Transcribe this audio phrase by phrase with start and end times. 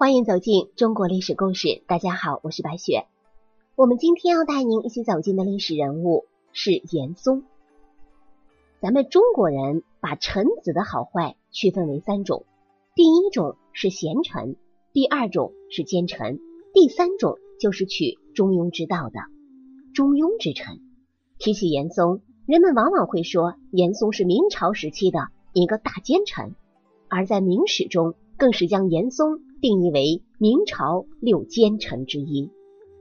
[0.00, 1.82] 欢迎走进中国历史故事。
[1.86, 3.04] 大家好，我是白雪。
[3.76, 7.44] 我们今天要带您一起走进的历史人物是严嵩。
[8.80, 12.46] 咱们中国人把臣子的好坏区分为三种：
[12.94, 14.56] 第一种是贤臣，
[14.94, 16.40] 第二种是奸臣，
[16.72, 19.20] 第三种就是取中庸之道的
[19.92, 20.80] 中庸之臣。
[21.38, 26.54] 提起严嵩，人们往往会说严嵩是明朝时期的一个大奸臣，
[27.10, 29.42] 而在明史中更是将严嵩。
[29.60, 32.50] 定义为明朝六奸臣之一，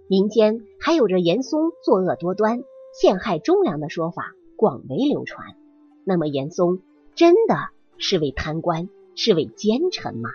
[0.07, 2.63] 民间还有着严嵩作恶多端、
[2.99, 5.55] 陷害忠良的说法广为流传。
[6.03, 6.81] 那么，严嵩
[7.15, 7.55] 真的
[7.97, 10.29] 是位贪官，是位奸臣吗？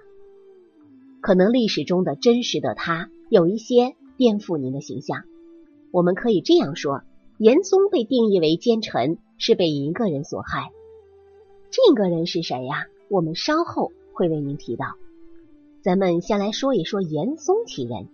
[1.21, 5.25] 可能历史中的真实的他有一些颠覆您的形象。
[5.91, 7.03] 我们可以这样说：
[7.37, 10.71] 严嵩被定义为奸臣，是被一个人所害。
[11.71, 12.87] 这个人是谁呀？
[13.09, 14.97] 我们稍后会为您提到。
[15.85, 18.09] 咱们先来说一说严嵩其人。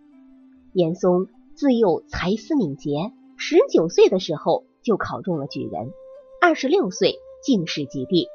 [0.73, 5.93] 严嵩自幼才思敏捷，十九岁的时候就考中了举人，
[6.43, 8.27] 二十六岁进士及第。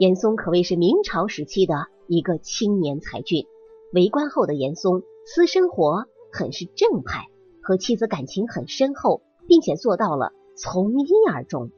[0.00, 3.46] 严嵩可谓是明朝时期的一个青年才俊。
[3.92, 7.28] 为官后的严嵩私生活很是正派，
[7.62, 11.70] 和妻子感情很深厚，并且做到了从一而终。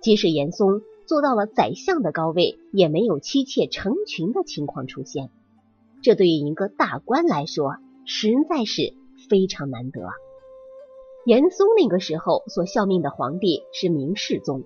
[0.00, 5.30] 即使严嵩做到了宰相的高位，也没有妻妾成群的情况出现。
[6.02, 8.94] 这对于一个大官来说，实在是
[9.28, 10.00] 非常难得。
[11.26, 14.64] 严嵩那个时候所效命的皇帝是明世宗，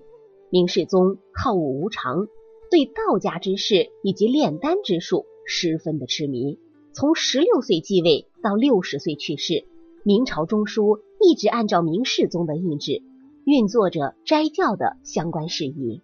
[0.49, 2.27] 明世宗好恶无常，
[2.71, 6.57] 对道家之事以及炼丹之术十分的痴迷。
[6.93, 9.65] 从十六岁继位到六十岁去世，
[10.05, 13.03] 明朝中枢一直按照明世宗的意志
[13.43, 16.01] 运作着斋教的相关事宜。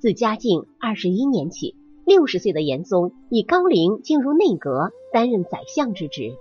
[0.00, 1.76] 自嘉靖二十一年起。
[2.04, 6.36] 六十岁的严嵩以高龄进入内阁，担任宰相之职。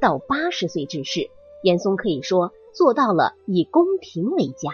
[0.00, 1.28] 到八十岁致仕，
[1.62, 4.70] 严嵩可以说做到了以宫廷为家。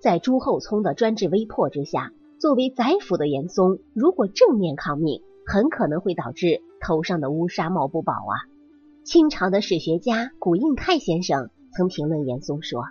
[0.00, 8.46] 在朱厚熜的专制威迫之下，作为宰辅的严嵩，如果正面抗命，很可能会导致头上的乌纱帽不保啊。
[9.04, 12.84] 清朝的史学家古应泰先生曾评论严嵩说：“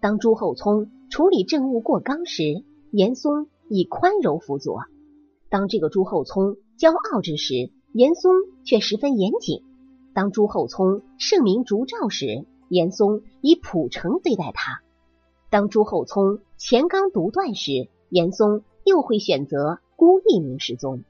[0.00, 4.82] 当朱厚熜处理政务过刚时，严嵩以宽容辅佐。”
[5.50, 8.32] 当这个朱厚熜骄傲之时，严嵩
[8.64, 9.62] 却十分严谨；
[10.12, 14.82] 当朱厚熜盛名烛照时，严嵩以朴诚对待他；
[15.50, 21.02] 当朱厚熜乾纲独断时，严嵩又会选择孤立明世宗。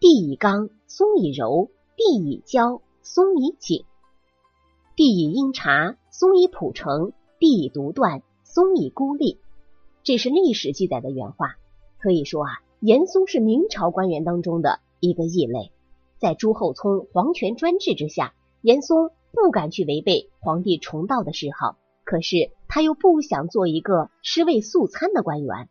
[0.00, 3.84] 帝以刚，松以柔；帝以骄，松以谨；
[4.96, 9.38] 帝以阴察，松以朴诚；帝以独断，松以孤立。
[10.02, 11.56] 这是历史记载的原话。
[11.98, 12.61] 可以说啊。
[12.84, 15.70] 严嵩是明朝官员当中的一个异类，
[16.18, 25.68] 在朱厚熜皇权专制之下，严嵩不敢去违背皇帝崇道的嗜好，可是他又不想做一个尸位素餐的官员。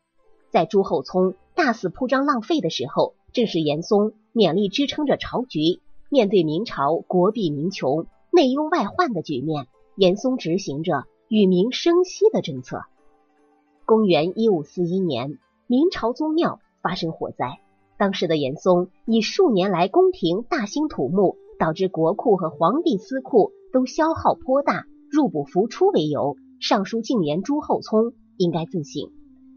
[0.52, 5.82] 在朱厚熜大肆铺张浪费的时候，正是严嵩勉力支撑着朝局。
[6.08, 9.68] 面对明朝国弊民穷、内忧外患的局面，
[9.98, 12.84] 严嵩执行着与民生息的政策。
[13.86, 16.62] 公元一五四一年，明朝宗庙。
[16.82, 17.60] 发生火灾，
[17.98, 29.12] 当时的严嵩以数年来宫廷大兴土木，导致国库和皇帝私库都消耗颇大，入不敷出为由，上书进言朱厚熜应该自省，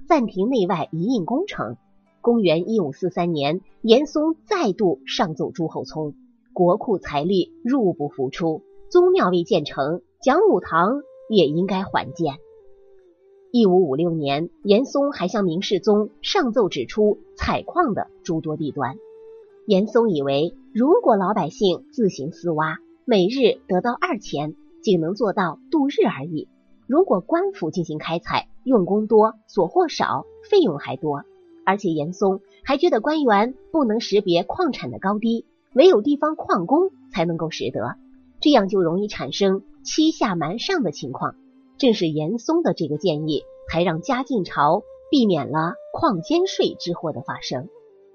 [0.07, 1.77] 暂停内外一应工程。
[2.21, 6.15] 公元一五四三年，严嵩再度上奏朱厚熜，
[6.53, 12.35] 国库财力入不敷出，宗庙未建成，讲武堂也应该缓建。
[13.57, 18.97] 一五五六年，严嵩还向明世宗上奏指出采矿的诸多弊端。
[19.65, 26.49] 严嵩以为，如果老百姓自行私挖，每日得到二钱，仅能做到度日而已；
[26.89, 31.23] 如果官府进行开采，用工多，所获少，费用还多。
[31.65, 37.95] 而且严嵩还觉得官员不能识别矿产的高低，唯有地方矿工才能够识得，
[38.41, 41.37] 这样就容易产生欺下瞒上的情况。
[41.79, 47.69] 正是严嵩的这个建议，才让嘉靖朝避免了矿监税之祸的发生。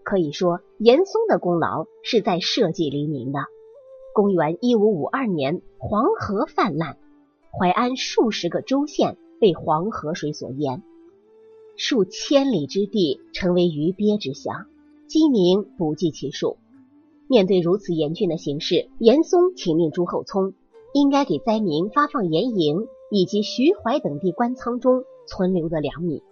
[0.03, 3.39] 可以说，严嵩的功劳是在社稷黎明的。
[4.13, 6.97] 公元一五五二年，黄河泛滥，
[7.51, 10.81] 淮安数十个州县被黄河水所淹，
[11.75, 14.65] 数千里之地成为鱼鳖之乡，
[15.07, 16.57] 饥民不计其数。
[17.27, 20.53] 面对如此严峻的形势，严嵩请命朱厚熜
[20.93, 22.87] 应该给灾民发放盐营。
[23.09, 26.23] 以及徐淮等地官仓中存留的粮米，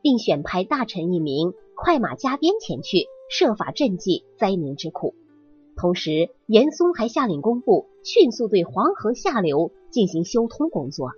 [0.00, 5.14] 并选派大臣一名快马加鞭前去，设法赈济灾民之苦。
[5.76, 11.10] 同时，严嵩还下令工部迅速对黄河下流进行修通工作，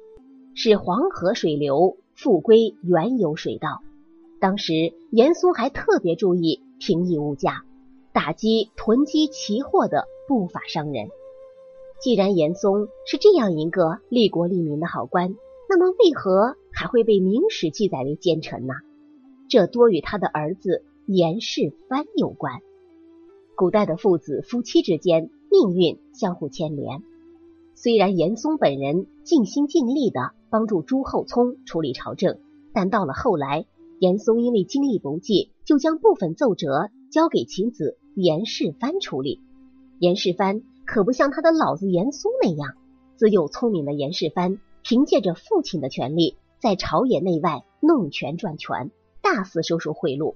[0.54, 3.80] 使黄河水流复归原有水道。
[4.40, 7.64] 当时，严嵩还特别注意平抑物价，
[8.12, 11.08] 打击囤积奇货的不法商人。
[12.04, 15.34] 既然严嵩是这样一个利国利民的好官，
[15.70, 18.74] 那么为何还会被明史记载为奸臣呢？
[19.48, 22.60] 这多与他的儿子严世蕃有关。
[23.56, 27.02] 古代的父子夫妻之间命运相互牵连。
[27.74, 32.36] 虽然严嵩本人尽心尽力的帮助朱厚熜处理朝政，
[32.74, 33.64] 但到了后来，
[33.98, 39.40] 严嵩因为精力不济，就将部分奏折交给其子严世蕃处理。
[40.00, 42.74] 严世蕃可不像他的老子严嵩那样，
[43.16, 48.90] 自幼聪明的严世蕃凭借着父亲的权力，在朝野内外弄权赚权，
[49.22, 50.34] 大肆收受贿赂，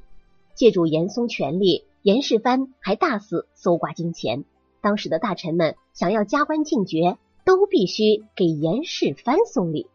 [0.54, 1.84] 借助严嵩权力。
[2.02, 4.44] 严世蕃还大肆搜刮金钱，
[4.80, 9.88] 当时的大臣们想要加官进爵，都必须给严世蕃送礼。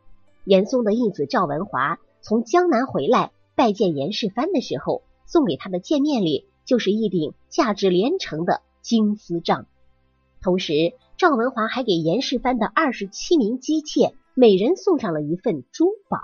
[0.43, 9.65] 严嵩的义子赵文华从江南回来拜见严世蕃的时候，送给他的见面礼就是一顶价值连城的金丝帐。
[10.43, 16.19] 同时，赵文华还给严世蕃的二十七名姬妾每人送上了一份珠宝。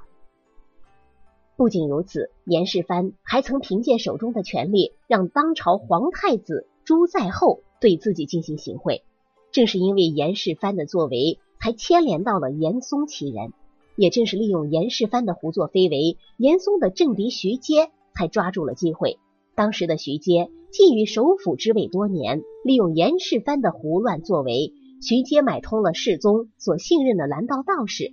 [1.56, 9.04] 不仅如此，严世蕃还曾凭借手中的权力，让当朝皇太子朱载垕对自己进行行贿。
[9.52, 13.54] 正是因为严世蕃的作为，才牵连到了严嵩其人。
[13.96, 19.18] 也正是利用严世蕃的胡作非为，严嵩的政敌徐阶才抓住了机会。
[19.56, 28.12] 当时的徐阶觊觎首辅之位多年，利用严世蕃的胡乱作为，徐阶买通了世宗所信任的蓝道道士。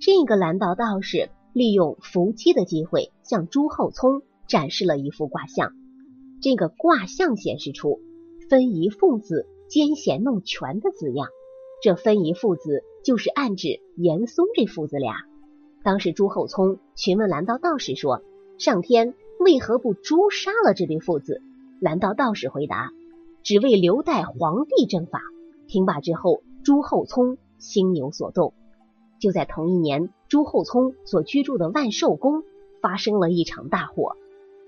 [0.00, 1.30] 这个蓝道道士。
[1.54, 5.72] 利用伏击的机会，向朱厚熜展示了一幅卦象。
[6.40, 8.00] 这个卦象显示出
[8.48, 11.26] “分宜父子奸险弄权”的字样。
[11.82, 15.16] 这分宜父子就是暗指严嵩这父子俩。
[15.82, 18.22] 当时朱厚熜询问蓝道道士说
[18.58, 21.42] ：“上天为何不诛杀了这对父子？”
[21.80, 22.90] 蓝道道士回答
[23.44, 25.20] ：“只为留待皇帝正法。”
[25.68, 28.52] 听罢之后，朱厚熜心有所动。
[29.20, 32.42] 就在同一年，朱厚熜所居住的万寿宫
[32.80, 34.16] 发生了一场大火。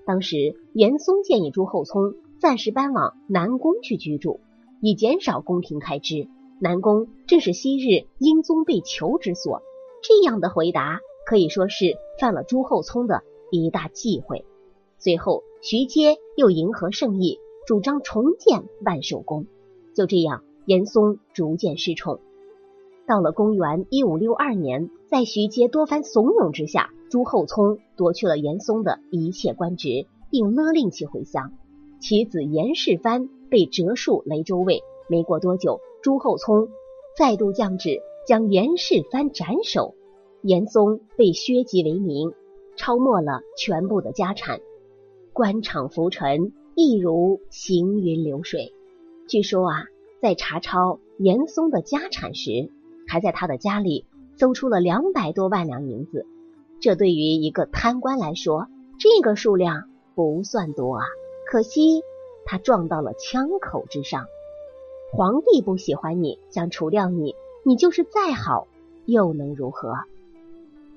[0.05, 4.39] 当时，严嵩建议朱厚熜暂时搬往南宫去居住，
[4.79, 6.27] 以减少宫廷开支。
[6.59, 9.61] 南宫正是昔日英宗被囚之所。
[10.03, 13.21] 这样的回答可以说是犯了朱厚熜的
[13.51, 14.45] 一大忌讳。
[14.97, 19.45] 随后，徐阶又迎合圣意，主张重建万寿宫。
[19.93, 22.19] 就这样，严嵩逐渐失宠。
[23.05, 31.53] 到了公元一五六二年，在徐阶多番怂恿之下，朱厚熜夺去了严嵩的一切官职，并勒令其回乡。
[31.99, 34.81] 其子严世蕃被折戍雷州卫。
[35.07, 36.69] 没过多久，朱厚熜
[37.15, 39.93] 再度降旨将严世蕃斩首。
[40.41, 42.31] 严嵩被削籍为民，
[42.75, 44.59] 抄没了全部的家产，
[45.33, 48.73] 官场浮沉，一如行云流水。
[49.27, 49.85] 据说啊，
[50.21, 52.69] 在查抄严嵩的家产时，
[53.07, 54.05] 还在他的家里
[54.35, 56.25] 搜出了两百多万两银子，
[56.81, 58.67] 这对于一个贪官来说，
[58.99, 59.85] 这个数量
[60.15, 61.05] 不算多啊。
[61.49, 62.01] 可惜
[62.45, 64.25] 他撞到了枪口之上，
[65.13, 68.67] 皇帝不喜欢你，想除掉你，你就是再好
[69.05, 69.95] 又能如何？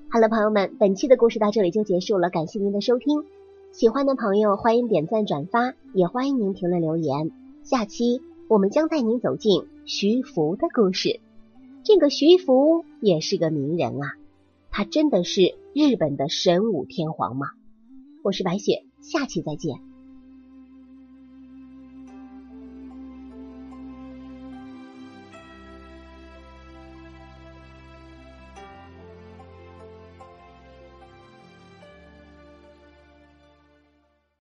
[0.09, 3.23] 好了，朋友们，本期的故事到这里就结束了，感谢您的收听。
[3.75, 7.29] 喜欢的朋友欢迎点赞转发，也欢迎您评论留言。
[7.65, 11.19] 下期我们将带您走进徐福的故事。
[11.83, 14.13] 这个徐福也是个名人啊，
[14.71, 17.47] 他真的是日本的神武天皇吗？
[18.23, 19.81] 我是白雪，下期再见。